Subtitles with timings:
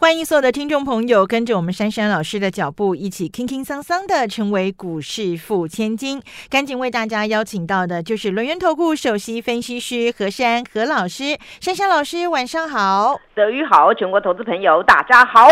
[0.00, 6.22] 欢迎所有的听众朋友跟着我们珊珊老师的脚步，一起轻轻桑桑的成为股市富千金。
[6.48, 15.48] 赶紧为大家邀请到的就是轮源投顾首席分析师何珊何老师，珊珊老师晚上好，德宇好，全国投资朋友大家好。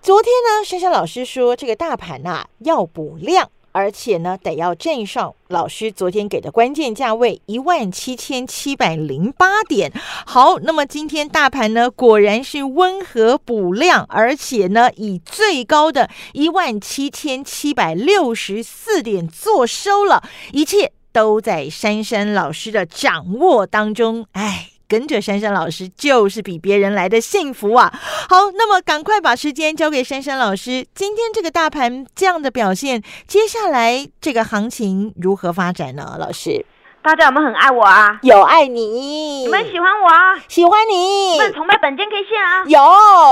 [0.00, 3.50] 昨天呢，珊珊老师说这个大盘呐、要补量。
[3.72, 9.92] 而且呢，得要站上老师昨天给的关键价位一万七千七百零八点。
[10.26, 24.26] 好，那么今天大盘呢，果然是温和补量，而且呢，以最高的一万七千七百六十四点做收了，一切都在珊珊老师的掌握当中。
[24.32, 24.70] 哎。
[24.88, 27.92] 跟着珊珊老师就是比别人来的幸福啊！
[28.28, 30.86] 好，那么赶快把时间交给珊珊老师。
[30.94, 36.16] 今天这个大盘这样的表现，接下来这个行情如何发展呢？
[36.18, 36.64] 老师，
[37.02, 38.18] 大家有没有很爱我啊？
[38.22, 40.34] 有爱你，你们喜欢我啊？
[40.48, 42.64] 喜欢你，你们崇拜本间 K 线啊？
[42.66, 42.80] 有，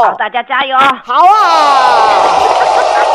[0.05, 0.77] 好，大家加油！
[0.77, 3.05] 好啊！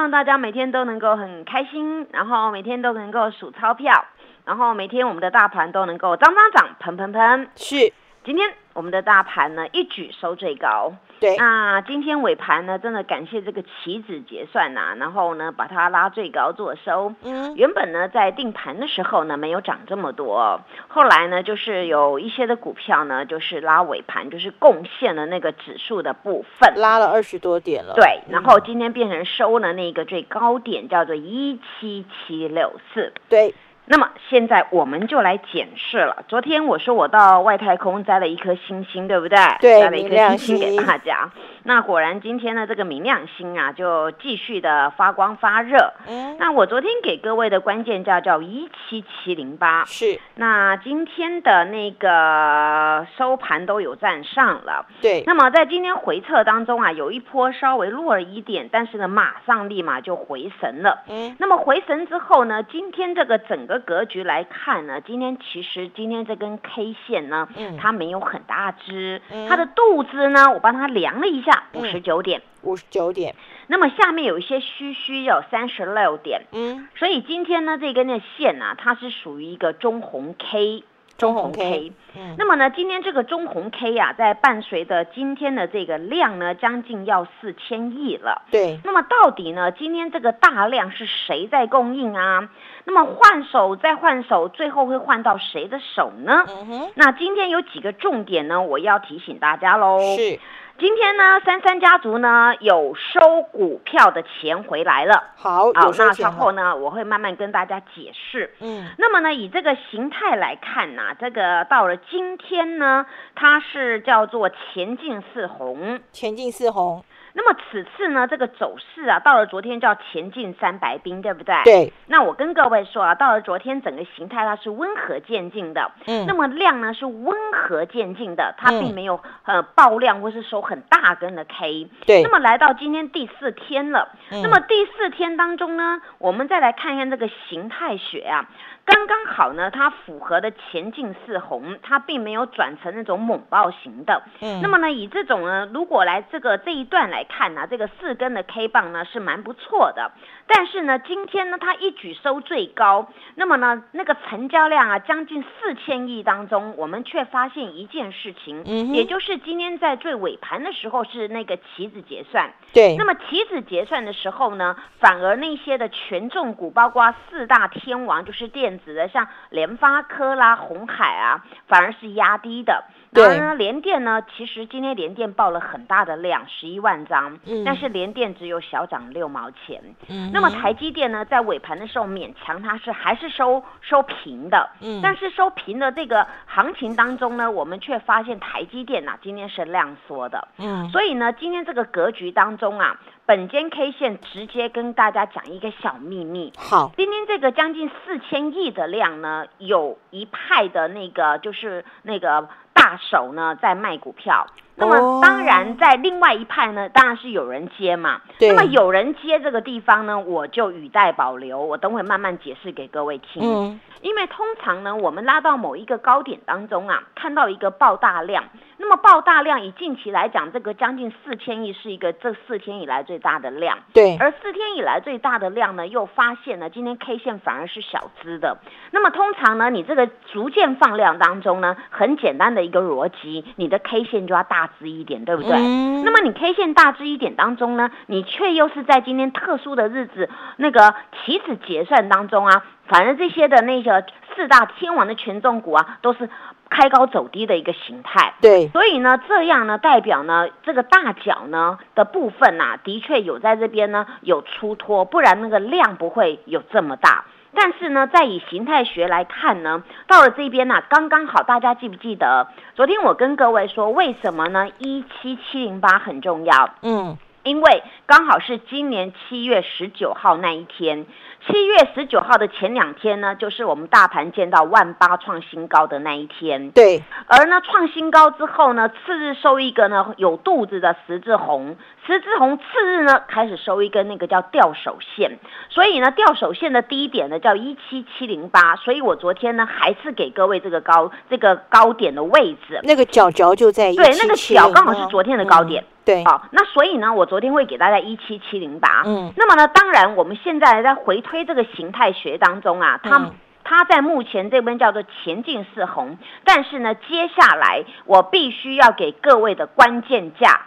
[0.00, 4.06] 希望大家每天都能够很开心，然后每天都能够数钞票。
[4.46, 7.50] 然后每天我们的大盘都能够涨涨涨，喷喷喷。
[7.54, 7.92] 是，
[8.24, 10.94] 今天我们的大盘呢一举收最高。
[11.20, 17.14] 对，那今天尾盘呢，真的感谢这个期指结算呐，然后呢把它拉最高做收。
[17.22, 27.92] 嗯，原本呢在定盘的时候呢没有涨这么多，后来呢就是有一些的股票呢就是拉尾盘，就是贡献了那个指数的部分，拉了二十多点了。
[27.94, 33.12] 对，然后今天变成收了那个最高点，叫做一七七六四。
[33.28, 33.54] 对。
[33.92, 36.24] 那么现在我们就来检视了。
[36.28, 39.36] 昨天我说我到外太空摘了一颗星星，对不对？
[39.60, 41.28] 对，摘了一颗星星给大家。
[41.64, 45.92] 那果然今天呢这个明亮星啊，就继续的发光发热。
[46.08, 46.36] 嗯。
[46.38, 49.84] 那我昨天给各位的关键价叫一七七零八。
[49.84, 50.18] 是。
[50.36, 54.86] 那今天的那个收盘都有站上了。
[55.02, 55.24] 对。
[55.26, 61.02] 那么在今天回撤当中啊，有一波稍微弱了一点，但是呢，马上立马就回神了。
[61.08, 61.36] 嗯。
[61.38, 63.80] 那么回神之后呢，今天这个整个。
[63.90, 73.34] 格局来看呢，今天其实今天这根 K 线呢，嗯它没有很大支，它的肚子呢，我帮它量了一下，五十九点，五十九点。
[73.66, 80.84] 那么下面有一些虚虚有三十六点，嗯，所以今天呢这根的线呢，它是属于一个中红 K。
[81.18, 88.40] 中红 K，嗯，那么呢，今天这个中红 K 啊，在伴随着今天的这个量呢，将近要四千亿了。
[88.50, 92.48] 对，那么到底呢，今天这个大量是谁在供应啊？
[92.84, 96.42] 那么换手再换手，最后会换到谁的手呢？
[96.48, 98.62] 嗯哼，那今天有几个重点呢？
[98.62, 100.00] 我要提醒大家喽。
[100.16, 100.40] 是。
[100.80, 105.34] 今天呢，三三家族呢有收股票的钱回来了。
[105.36, 108.54] 好，好，那稍后呢，我会慢慢跟大家解释。
[108.60, 113.04] 嗯，那么呢，以这个形态来看呢，这个到了今天呢，
[113.34, 117.04] 它是叫做前进四红，前进四红。
[117.32, 121.54] 那么此次呢，这个走势啊，到了昨天叫前进三白兵，对不对？
[121.64, 121.92] 对。
[122.06, 126.26] 那我跟各位说啊，到了昨天整个形态它是温和渐进的，嗯。
[126.26, 131.88] 那么量呢是温和渐进的，它并没有呃爆量或是收很大根的 K。
[132.06, 132.22] 对。
[132.22, 138.48] 那么来到今天第四天了，那么第四天当中呢，我们再来看一看这个形态学啊。
[138.84, 144.22] 刚刚好呢，它符合的前进是红，它并没有转成那种猛爆型的。
[144.40, 150.10] 嗯，那么呢，以这种呢，如果来这个这一段来看呢，这个四根的 K 棒呢是蛮不错的。
[150.52, 162.50] 但是呢，今天呢，它一举收最高，那么呢，那个成交量啊，将近四千亿当中，我们却发现一件事情，嗯，也就是今天在最尾盘的时候是那个棋子结算。
[162.72, 162.96] 对。
[162.96, 168.70] 那么棋子结算的时候呢，反而那些的权重股，包括四大天王，就是电。
[168.80, 172.84] 子的像联发科啦、红海啊，反而是压低的。
[173.10, 179.82] 然后呢，联电呢，其实今天联电报了很大的量，十一万张，但是联电只有小涨六毛钱。
[180.08, 184.70] 嗯，那么台积电呢，在尾盘的时候勉强它是还是收收平的。
[184.80, 190.48] 嗯，但是收平的这个行情当中呢，我们却发现台积电呐，今天是量缩的。
[190.58, 192.98] 嗯，所以呢，今天这个格局当中啊。
[193.26, 196.52] 本间 K 线直接跟大家讲一个小秘密。
[196.58, 204.46] 好，今天这个将近四千亿亿的量呢，有一派的那个就是那个大手呢在卖股票。
[204.80, 208.20] 那么当然，在另外一派呢，当然是有人接嘛。
[208.40, 213.42] 那么有人接这个地方呢，我就语带保留，我等会慢慢解释给各位听。
[213.42, 218.44] 嗯，因为通常呢，我们拉到某一个高点当中啊，看到一个爆大量。
[218.82, 223.76] 那么爆大量，以近期来讲，这个将近四千亿是一个这四天以来最大的量。
[223.92, 224.16] 对。
[224.18, 228.56] 而四天以来最大的量呢，又发现了今天 K 线反而是小资的。
[228.90, 235.52] 那么通常呢，你这个逐渐放量当中呢，很简单的一个逻辑，你的 K 线就要大支一点，对不对？
[235.52, 236.02] 嗯。
[236.02, 246.30] 那么你 K 线大支一点当中呢，你却又是在今天特殊的日子，那个起止结算当中啊，反正这些的那个四大天王的权重股啊，都是。
[246.70, 257.24] 开高走低的一个形态，对，所以呢，这样呢，代表呢，这个大脚呢的部分呐，的确有在这边呢有出脱，不然那个量不会有这么大。
[257.52, 262.46] 但是呢，在以形态学来看呢，到了这边呢，刚刚好，大家记不记得？
[262.76, 264.68] 昨天我跟各位说，为什么呢？
[264.78, 271.04] 一七七零八很重要，嗯，因为刚好是今年七月十九号那一天。
[271.46, 276.70] 七月十九号的前两天呢，就是我们大盘见到万八创新高的那一天。
[276.72, 281.76] 对，而呢创新高之后呢，次日收一个呢有肚子的十字红，
[282.06, 285.38] 十字红次日呢开始收一根那个叫吊手线，
[285.70, 295.82] 所以呢吊手线的低点呢叫一七七零八，所以我昨天呢还是给各位这个高这个高点的位置，那个角角就在对，那个角刚好是昨天的高点。
[296.10, 303.30] 对，好，那所以呢，我昨天会给大家一七七零八，嗯，那么呢，当然我们现在在回推这个形态学当中啊，它
[303.62, 310.62] 它在目前这边叫做前进是红，但是呢，接下来我必须要给各位的关键价，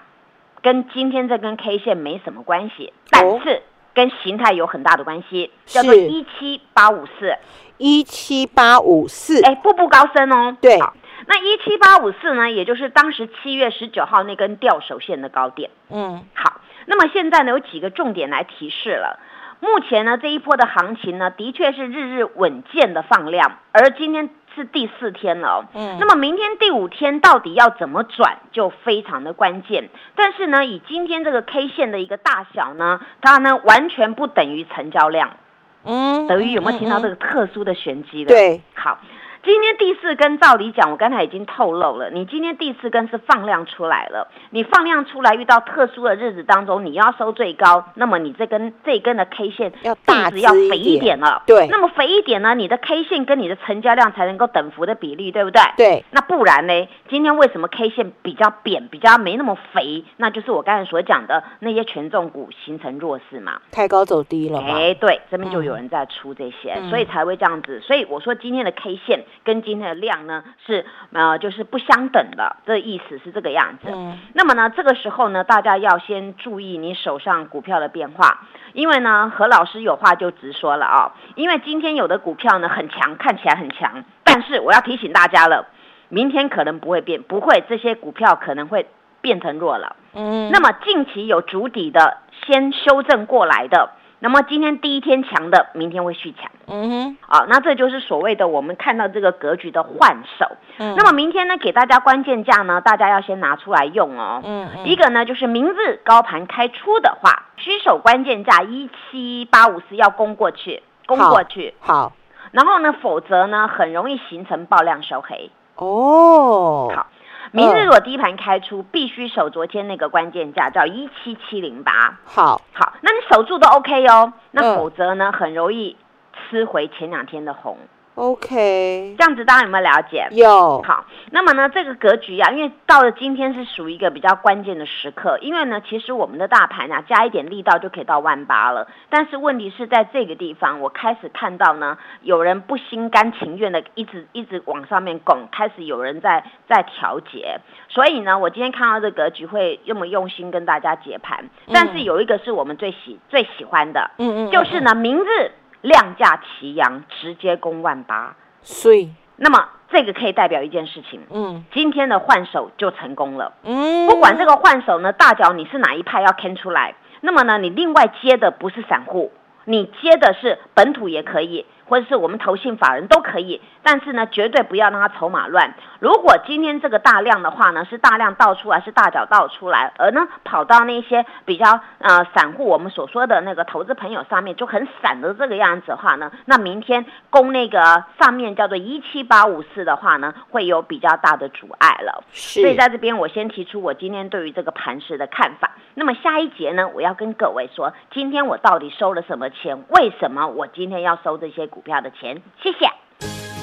[0.61, 3.63] 跟今天这根 K 线没什么关系，但是
[3.93, 7.35] 跟形态有很大的关系，叫做一七八五四，
[7.77, 10.79] 一七八五四，哎，步步高升哦，对。
[11.25, 15.69] 那一七八五四呢，也就是当时七月十九号那根吊手线的高点。
[15.89, 16.61] 嗯，好。
[16.85, 19.19] 那么现在呢，有几个重点来提示了。
[19.61, 25.65] 目前呢，这一波的行情呢，的确是日日稳健的放量，而今天是第四天了。
[25.73, 29.89] 嗯，那么明天第五天到底要怎么转，就非常的关键。
[30.15, 35.37] 但是呢，以今天这个 K 线的一个大小呢，它呢完全不等于成交量。
[35.85, 38.33] 嗯，等于有没有听到这个特殊的玄机的？
[38.33, 38.99] 对，好。
[39.43, 42.09] 今天第四根，照理讲，我刚才已经透露了。
[42.09, 51.43] 你今天第四根是放量出来了，你放量出来，遇到特殊的日子当中，你要收最高，那么你这根这根的 K 线要大要肥一点了。
[51.45, 55.61] 对，那么肥一点呢，你的 K 线跟你的成交量才能够等幅的比例，对不对？
[55.75, 56.05] 对。
[56.11, 56.87] 那不然呢？
[57.09, 60.05] 今天为什么 K 线比较扁，比较没那么肥？
[60.15, 64.61] 那就是我刚才所讲的那些权重股形成弱势嘛，太高走低了。
[64.61, 67.81] 哎，对，这边就有人在出这些，所以才会这样子。
[67.81, 69.21] 所以我说今天的 K 线。
[69.43, 73.89] 跟今天的量呢是呃就是不相等的，这意思是这个样子。
[73.91, 85.67] 嗯，那么呢这个时候呢，大家要先注意你手上股票的变化，因为呢何老师有话就直说了啊，因为今天有的股票呢很强，看起来很强，但是我要提醒大家了，
[86.09, 88.87] 明天可能不会变，不会这些股票可能会
[89.21, 89.95] 变成弱了。
[90.13, 93.91] 嗯，那么近期有主底的，先修正过来的。
[94.23, 96.49] 那么今天第一天强的，明天会续强。
[96.67, 100.47] 嗯哼，啊，那这就是所谓的我们看到这个格局的换手。
[100.77, 104.41] 嗯，那么明天呢，给大家关键价呢，大家要先拿出来用哦。
[104.45, 111.73] 嗯，一个呢就是明日高盘开出的话，需手关键价一七八五四要攻过去，攻过去。
[111.81, 112.13] 好，
[112.51, 115.51] 然后呢，否则呢，很容易形成爆量收黑。
[115.75, 117.07] 哦，好。
[117.51, 122.17] 明日如果低盘开出，必须守昨天那个关键价，叫一七七零八。
[122.25, 124.33] 好，好，那你守住都 OK 哦。
[124.51, 125.95] 那否则呢，很容易
[126.33, 127.77] 吃回前两天的红。
[128.15, 130.27] OK，这样子大家有没有了解？
[130.31, 130.81] 有。
[130.83, 138.87] 好，那么呢，这个格局啊，因为到了今天是属于一个比较关键的时刻，因为呢，其实我们的大盘啊，加一点力道就可以到万八了。
[139.09, 147.59] 但是问题是在这个地方，我开始看到呢，有人不心甘情愿的一直一直往上面拱，开始有人在在调节。
[147.89, 151.49] 所以呢，我今天看到这格局会这么用心跟大家解盘。
[151.73, 155.51] 但是有一个是我们最喜最喜欢的，嗯嗯，就是呢，明日。
[155.83, 169.31] 量价齐扬，直接攻万八，所以那么这个可以代表一件事情，嗯，今天的换手就成功了，嗯，不管这个换手呢，大脚你是哪一派要看出来，那么呢，你另外接的不是散户，
[169.65, 171.65] 你接的是本土也可以。
[171.93, 175.75] 或者是我们投信法人都可以，但是呢，绝对不要让它筹码乱。
[175.99, 192.23] 如果今天这个大量的话呢，是大量倒出来，是大脚倒出来，而呢跑到那些比较呃散户，我们所说的那个投资朋友上面就很散的这个样子的话呢，那明天攻那个上面叫做一七八五四的话呢，会有比较大的阻碍了。
[192.31, 195.69] 所以在这边我先提出我今天对于这个盘势的看法。
[195.93, 199.83] 那么下一节呢，我要跟各位说，今天我到底收了什么钱？
[199.89, 202.41] 为什么我今天要收这些股票的钱？
[202.61, 202.89] 谢谢。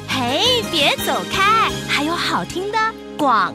[0.09, 2.79] 嘿，别走开，还有好听的
[3.17, 3.55] 广。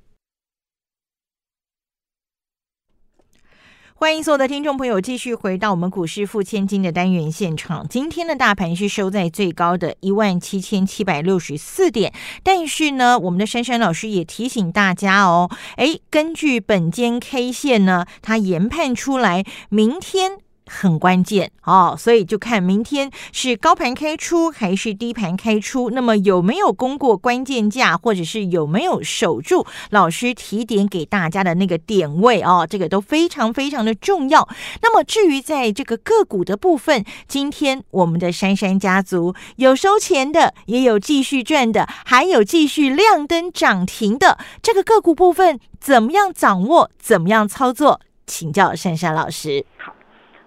[4.01, 7.87] 欢迎所有的听众朋友继续回到我们股市付千金的单元现场。
[7.87, 20.39] 今天的大盘是收在最高的一万七千七百六十四点，但是呢，我们的珊珊老师也提醒大家哦，哎，根据本间 K 线呢，它研判出来明天。
[20.73, 34.47] 很关键哦，所以就看明天是高盘开出还是低盘开出，那么有没有攻过关键价，或者是有没有守住老师提点给大家的那个点位哦，这个都非常非常的重要。
[34.81, 49.65] 那么至于在这个个股的部分，今天我们的珊珊家族有收钱的，也有继续赚的，还有继续亮灯涨停的这个个股部分，怎么样掌握，怎么样操作，请教珊珊老师。
[49.77, 49.93] 好。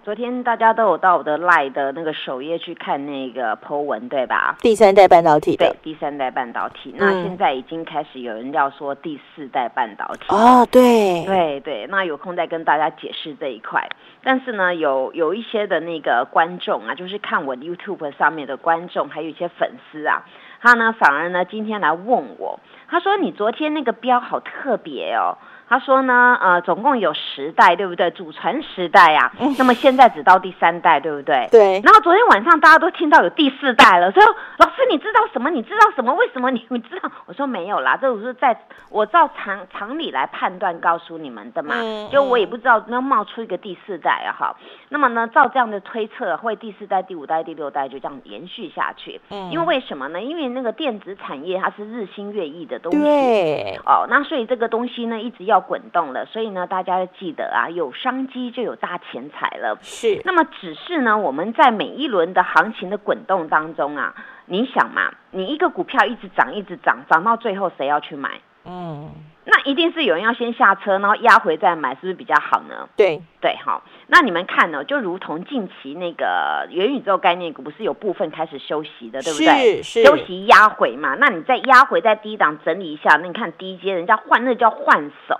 [0.05, 4.55] 昨天大家都有到我的 Line 的那个首页去看那个 Po 文，对吧？
[4.59, 6.93] 第三代半导体对，第三代半导体。
[6.95, 10.27] 那现在已经开始有人要说第四代半导体。
[10.29, 11.87] 哦，对，对对。
[11.89, 13.89] 那有空再跟大家解释这一块。
[14.21, 20.23] 但是呢，有有一些的那个观众啊，就是看我 YouTube 上面的观众，还有一些粉丝啊，
[20.61, 25.39] 他呢反而呢今天来问我，他说你昨天那个标好特别哦。
[25.67, 28.11] 他说呢，呃，总共有十代，对不对？
[28.11, 31.47] 祖传十代呀，那么现在只到第三代，对不对？
[31.51, 31.81] 对。
[31.83, 34.25] 然后昨天晚上大家都听到有第四代了，所以
[34.59, 35.49] 老师你知道什么？
[35.49, 36.13] 你知道什么？
[36.13, 37.09] 为什么你你知道？
[37.25, 38.55] 我说没有啦，这我是在
[38.91, 41.75] 我照常常理来判断告诉你们的嘛，
[42.11, 44.55] 就我也不知道能冒出一个第四代啊，哈。
[44.89, 49.19] 那么呢，照这样的推测，会第四代、第五代、第六代就这样延续下去。
[49.31, 49.49] 嗯。
[49.51, 50.21] 因为为什么呢？
[50.21, 52.99] 因为那个电子产业它是日新月异的东西。
[52.99, 53.79] 对。
[53.83, 55.54] 哦，那所以这个东西呢，一直要。
[55.55, 59.77] 要滚动了，所以呢，大家要记得啊，有商机就有大钱财了。
[59.81, 64.13] 是，那么只是呢，我们在每一轮的行情的滚动当中啊，
[64.47, 68.41] 你想嘛，你一个股票一直涨，一直涨，涨到最后谁要去买？
[68.67, 69.11] 嗯，
[69.45, 72.89] 那一定是有人要先下车，然后压回再买，是不是比较好呢？
[72.97, 73.83] 对对，好。
[74.07, 79.83] 那你们看呢，就如同近期那个元宇宙概念股，不是有部分开始休息的，对不对？
[79.83, 81.15] 是是，休息压回嘛。
[81.19, 85.34] 那你再压回，在低档整理一下，那你看低阶人家换，那叫换手。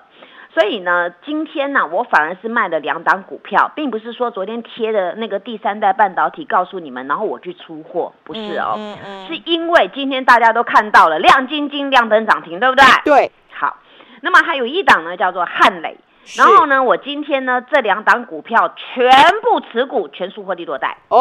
[0.55, 8.79] 所以呢，今天呢，我反而是卖了两档股票，并不是说昨天贴的那个第三代半导体告诉你们，然后我去出货，不是哦，
[9.27, 12.85] 是因为今天大家都看到了亮晶晶、亮灯涨停，对不对？
[13.03, 13.75] 对，好，
[14.21, 15.97] 那么还有一档呢，叫做汉磊，
[16.37, 20.95] 然后呢，我今天呢这两档股票全部持股，全数获利落袋。
[21.09, 21.17] 哎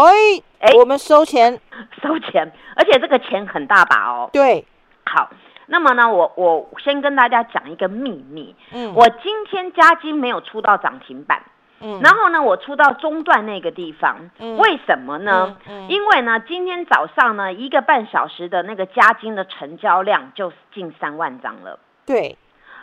[0.61, 1.59] 哎，我们收钱，
[2.01, 4.31] 收钱，而且这个钱很大把哦。
[4.33, 4.65] 对，
[5.05, 5.29] 好。
[5.67, 8.55] 那么呢，我我先跟大家讲一个秘密。
[8.73, 11.43] 嗯，我今天加金没有出到涨停板。
[11.81, 14.31] 嗯，然后呢，我出到中段那个地方。
[14.39, 15.57] 嗯，为什么呢？
[15.69, 21.79] 嗯，因为呢，今天早上呢，一个半小时的那个加金的成交量就近三万张了。
[22.07, 22.39] 对，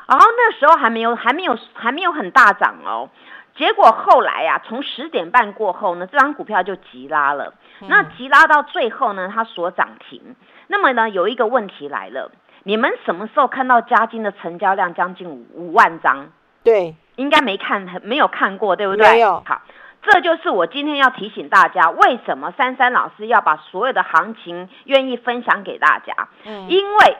[0.07, 3.09] 然后那时候还没有还没有还没有很大涨哦。
[3.55, 7.53] 结果后来呀，从十点半过后呢，这张股票就急拉了。
[7.87, 10.35] 那急拉到最后呢，它所涨停。
[10.67, 12.31] 那么呢，有一个问题来了。
[12.63, 16.29] 你们什么时候看到嘉金的成交量将近五五万张？
[16.63, 19.09] 对，应该没看，没有看过，对不对？
[19.09, 19.43] 没有。
[19.45, 19.61] 好，
[20.03, 26.27] 这就是我今天要提醒大家，为什么珊珊老师要把所有的行情愿意分享给大家？
[26.45, 27.17] 嗯，因为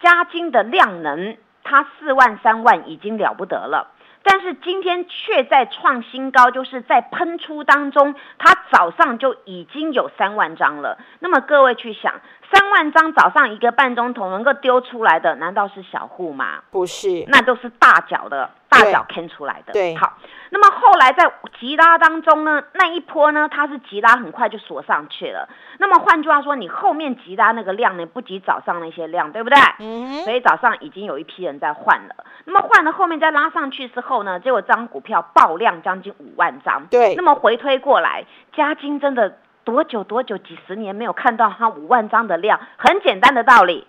[0.00, 3.92] 嘉金的量能，它四万三万已经了不得了。
[4.24, 10.98] 但是今天却在创新高，就是在喷出当中，它早上就已经有三万张了。
[11.18, 12.20] 那么各位去想，
[12.52, 16.60] 三万张早上一个半钟头能够丢出来的，难道是小户吗？
[16.70, 18.50] 不是，那都是大脚的。
[18.72, 20.14] 大脚坑出来的，对，好。
[20.48, 21.30] 那么后来在
[21.60, 25.46] 急拉当中呢，那一波呢，它是急拉很快就锁上去了。
[25.76, 29.58] 那么换句话说，你后面急拉那个量呢，不及早上那些量，对不对？
[29.80, 30.22] 嗯。
[30.24, 32.24] 所以早上已经有一批人在换了。
[32.46, 36.86] 那么换了后面再拉上去之后呢，结果这张股票爆量将近五万张。
[36.90, 37.14] 对。
[37.14, 42.60] 那么回推过来，加金真的多久多久几十年没有看到它五万张的量？
[42.76, 43.86] 很简单的道理。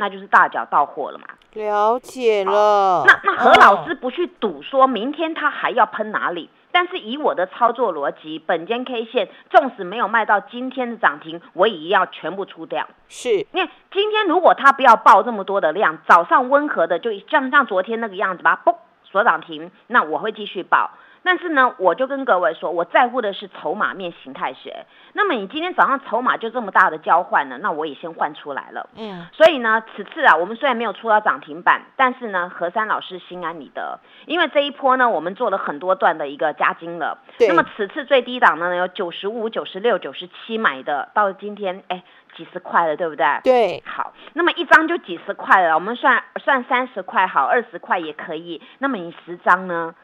[0.00, 1.26] 那就是大脚到货了嘛？
[1.54, 3.02] 了解了。
[3.04, 6.50] 那那何老师不去赌，说明天他还要喷哪里？
[6.70, 12.86] 但是以我的操作逻辑，本间 K 线纵使没有卖到今天的涨停，我也要全部出掉。
[13.08, 20.92] 是，因为今天如果他不要爆这么多的量，早上温和的就像像昨天那个样子吧，嘣锁涨停，那我会继续爆。
[21.22, 24.86] 但是呢，我就跟各位说，我在乎的是筹码面形态学。
[25.12, 28.88] 那么你今天早上筹码就这么大的交换呢，那我也先换出来了。
[28.96, 37.18] 嗯，所以呢，此次啊，我们虽然没有出到涨停板，但是呢，何山老师心安理得，因为这一波呢，我们做了很多段的一个加金了。
[37.38, 37.48] 对。
[37.48, 42.02] 那么此次最低档呢，有九十五、九十六、九十七买的，到今天哎
[42.36, 43.26] 几十块了，对不对？
[43.42, 43.82] 对。
[43.84, 48.62] 好，那么一张就几十块了，我们算算三十块好，二十块也可以。
[48.78, 49.94] 那么你十张呢？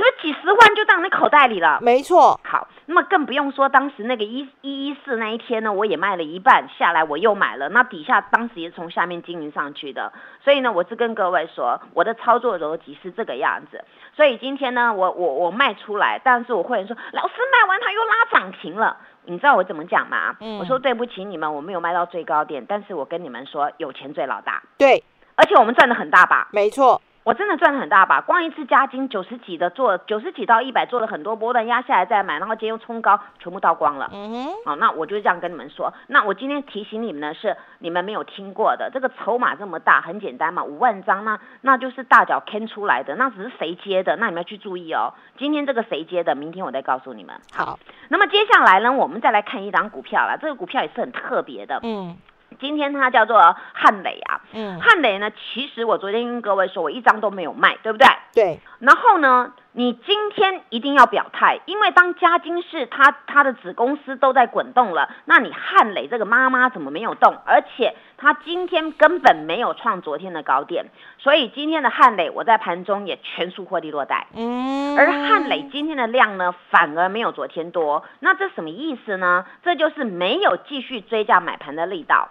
[0.00, 1.78] 是不是几十万就到你口袋里了？
[1.82, 2.40] 没错。
[2.42, 7.68] 好，那么更不用说当时那个一一一四那一天呢，我也卖了一半下来，我又买了。
[7.68, 10.10] 那底下当时也是从下面经营上去的，
[10.42, 13.84] 所以呢，我是跟各位说，我的操作逻辑是这个样子。
[14.16, 20.34] 所以今天呢，我我我卖出来，但是我会员说，老师卖完他又拉涨停了，你知道我怎么讲吗？
[20.40, 20.58] 嗯。
[20.58, 24.62] 我说对不起你们，我没有卖到最高点，但是我跟你们说，有钱最老大。
[24.78, 25.04] 对。
[25.36, 26.48] 而且我们赚的很大吧？
[26.52, 27.02] 没错。
[27.22, 28.22] 我真的赚了很大吧？
[28.22, 34.08] 光一次加金九十几的做九十几到一百做了很多波段压下来再买，然后今天又冲高，全部倒光了。
[34.12, 35.92] 嗯哼，好，那我就这样跟你们说。
[36.06, 45.12] 那我今天提醒你们的是，你们没有听过的，这个筹码这么大，很简单嘛，五万张那那就是大脚坑出来的，那只是谁接的，那你们要去注意哦。
[45.36, 47.36] 今天这个谁接的，明天我再告诉你们。
[47.52, 51.80] 好，那么接下来呢，我们再来看一档股票啦，这个股票也是很特别的。
[51.82, 52.16] 嗯。
[52.60, 58.06] 今天它叫做汉磊啊，嗯，汉磊呢，其实我昨天跟各位说，我一张都没有卖，对不对？
[58.34, 58.60] 对。
[58.78, 67.36] 然后呢，你今天一定要表态，因为当嘉金是它它的子公司都在滚动了，那你汉磊这个妈妈怎么没有动？
[67.46, 70.86] 而且它今天根本没有创昨天的高点，
[71.18, 74.26] 所以今天的汉磊我在盘中也全数获利落袋。
[74.34, 74.96] 嗯。
[74.96, 79.46] 而汉磊今天的量呢，反而没有昨天多，那这什么意思呢？
[79.62, 82.28] 这就是没有继续追价买盘的力道。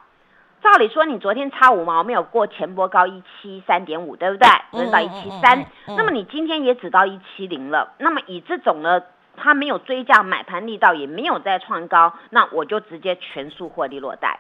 [0.61, 4.47] 照理说，你昨天差五毛没有过前波高一七三点五，对不对？
[4.73, 7.93] 只到一七三，那么你今天也只到一七零了。
[7.97, 9.01] 那么以这种呢，
[9.37, 14.39] 它没有追价买盘力道，也没有再创高，那我就直接全数获利落袋。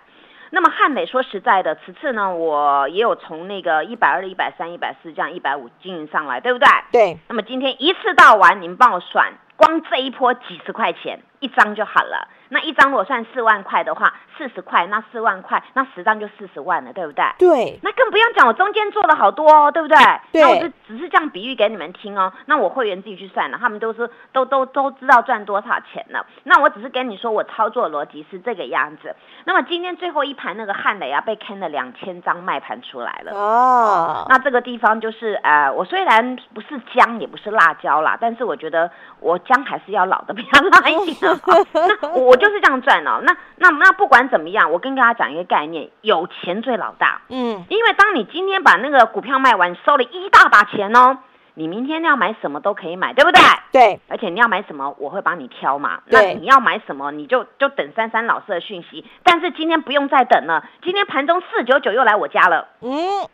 [0.51, 6.67] 那么汉磊说实在的，此次呢，我也有从那个一百二、一百三、一百四这样一百五经营上来，对不对？
[6.91, 7.17] 对。
[7.29, 12.27] 那么今天一次到完，你们帮我算，光这一波几十块钱一张就好了。
[12.51, 17.23] 那一张如果算四万块的话，四十块，那四万块，那十张就四十万了，对不对？
[17.37, 17.79] 对。
[17.83, 19.97] 那更不用讲，我中间做了好多哦，对不对？
[20.31, 20.41] 对。
[20.41, 22.33] 那我是只是这样比喻给你们听哦。
[22.47, 26.25] 那我会员自己去算了，他们都是都都都知道赚多少钱了。
[26.43, 29.15] 那我只是跟你说，我操作逻辑是这个样子。
[29.45, 33.31] 那么今天最后一盘那个汉雷啊，被坑了两千张卖盘出来了。
[33.33, 34.25] 哦。
[34.27, 41.28] 那这个地方就是呃，我虽然不是姜，也不是辣椒啦，但是我觉得我姜还是要老的比较辣一点。
[41.73, 42.39] 那我。
[42.39, 47.21] 就是这样赚哦，那那那不管怎么样，我跟大家讲一个概念，有钱最老大。
[47.27, 51.17] 嗯，因为当你今天把那个股票卖完，收了一大把钱哦，
[51.55, 53.41] 你明天要买什么都可以买，对不对？
[53.73, 55.99] 对，而且你要买什么，我会帮你挑嘛。
[56.05, 59.03] 那你要买什么，你就就等珊珊老师的讯息。
[59.23, 62.69] 但是今天不用再等了，今天盘中四九九又来我家了。
[62.79, 63.27] 嗯。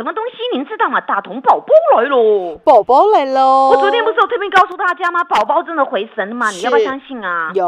[0.00, 0.98] 什么东西您知道吗？
[1.02, 2.56] 大同宝宝来喽！
[2.64, 3.68] 宝宝来喽！
[3.68, 5.22] 我昨天不是有特别告诉大家吗？
[5.24, 6.48] 宝宝真的回神了吗？
[6.48, 7.50] 你要不要相信啊？
[7.52, 7.66] 有，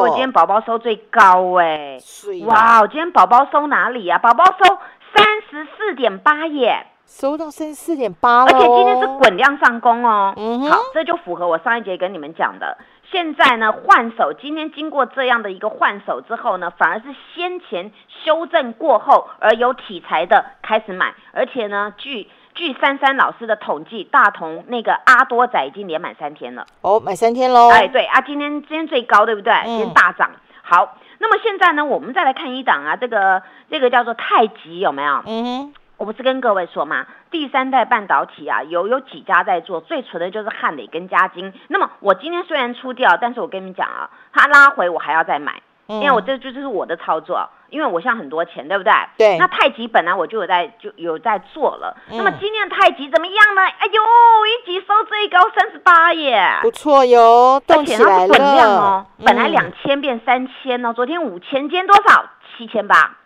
[0.00, 1.98] 我今天宝宝收最高哎！
[2.46, 4.16] 哇，今天宝宝收哪里呀？
[4.16, 4.78] 宝宝收
[5.14, 6.86] 三十四点八耶！
[7.04, 10.32] 收到三十四点八而且今天是滚量上攻哦。
[10.38, 12.78] 嗯好，这就符合我上一节跟你们讲的。
[13.10, 17.92] 现在呢，换手，今天经过这样的一个换手之后呢，反而是先前
[18.24, 26.66] 修正过后而有题材的开始买，而且呢，据据珊珊老师的统计，大同那个阿多仔已经连买三天了。
[26.80, 27.70] 哦，买三天喽。
[27.70, 29.52] 哎，对啊，今天今天最高，对不对？
[29.64, 30.30] 今天大涨。
[30.62, 35.22] 好，那么现在呢，我们再来看一档啊，这个这个叫做太极有没有？
[35.26, 35.74] 嗯哼。
[36.04, 41.50] 我不是跟各位说嘛，第三代半导体啊，有有几家在做，最纯的就是汉磊跟嘉金。
[41.68, 48.92] 那么我今天虽然出掉，但是我跟你们讲啊，它拉回我还要再买，因为我这就是我的操作，因为我现在很多钱，对不对？
[49.16, 49.38] 对。
[49.38, 53.62] 那太极本来我就有在就有在做了，那么今天太极怎么样呢？
[53.62, 54.02] 哎呦，
[54.46, 58.54] 一级收最高三十八耶，不错哟，动起来了。
[58.54, 62.26] 量哦，本来两千变三千哦，昨天五千，今天多少？
[62.58, 63.16] 七千八。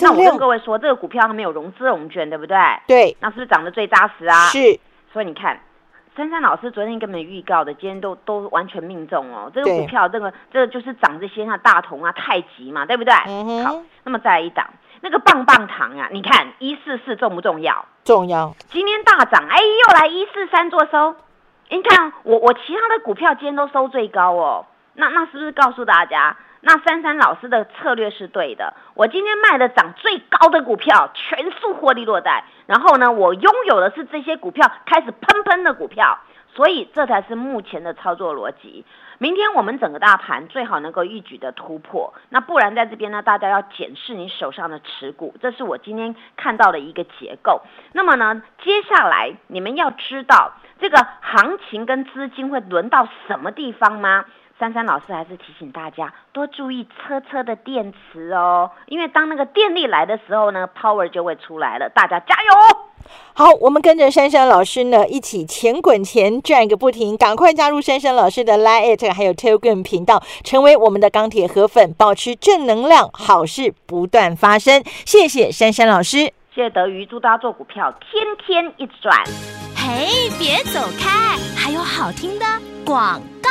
[0.00, 2.56] 那我跟各位说，这个股票它没有融资融券，对不对？
[2.86, 3.16] 对。
[3.20, 4.46] 那是不是涨得最扎实啊？
[4.48, 4.80] 是。
[5.12, 5.60] 所以你看，
[6.16, 9.50] 珊珊老师昨天根本预告的，今天都都完全命中哦。
[9.54, 13.14] 这个股票，这个这个就是涨这些像大同啊、太极嘛，对不对？
[13.26, 14.68] 嗯好，那么再来一档，
[15.02, 17.84] 那个棒棒糖啊，你看一四四重不重要？
[18.04, 18.54] 重要。
[18.70, 21.14] 今天大涨，哎，又来一四三做收。
[21.68, 24.66] 你看我我其他的股票今天都收最高哦。
[24.94, 26.36] 那那是不是告诉大家？
[26.60, 32.44] 那珊珊老师的策略是对的，我今天卖的涨最高的股票，全数获利落袋。
[32.66, 36.18] 然后呢，我拥有的是这些股票开始喷喷的股票，
[36.54, 38.84] 所以这才是目前的操作逻辑。
[39.18, 47.62] 明天我们整个大盘最好能够一举的突破，那不然在这边呢，大家要检视你手上的持股，这是我今天看到的一个结构。
[47.92, 54.24] 那么呢，接下来你们要知道这个行情跟资金会轮到什么地方吗？
[54.58, 62.78] 珊珊老师还是提醒大家多注意车车的电池哦，因为当那个电力来的时候呢，power 就会出来了，大家加油！
[63.34, 74.82] 好，我们跟着珊珊老师呢一起钱滚钱赚个不停，赶快加入珊珊老师的 Line 还有 Telegram 频道，成为我们的钢铁河粉，保持正能量，好事不断发生。
[75.04, 79.22] 谢谢珊珊老师，谢谢德瑜，祝大家做股票天天一转。
[79.76, 82.46] 嘿，别走开，还有好听的
[82.86, 83.50] 广告。